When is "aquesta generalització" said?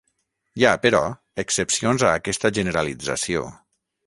2.21-3.47